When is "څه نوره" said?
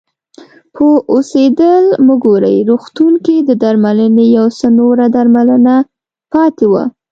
4.59-5.05